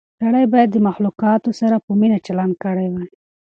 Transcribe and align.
سړی 0.21 0.45
باید 0.53 0.69
د 0.73 0.77
مخلوقاتو 0.87 1.49
سره 1.59 1.75
په 1.85 1.91
مینه 1.99 2.17
چلند 2.25 2.53
کړی 2.63 2.87
وای. 2.89 3.07